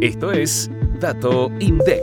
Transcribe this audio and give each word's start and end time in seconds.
Esto 0.00 0.30
es 0.30 0.70
Dato 1.00 1.50
INDEC. 1.58 2.02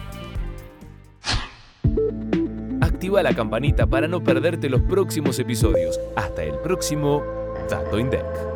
Activa 2.82 3.24
la 3.24 3.34
campanita 3.34 3.88
para 3.88 4.10
no 4.10 4.22
perderte 4.22 4.68
los 4.68 4.82
próximos 4.82 5.40
episodios. 5.40 5.98
Hasta 6.18 6.44
el 6.44 6.56
próximo 6.60 7.24
Dato 7.70 7.98
INDEC. 7.98 8.51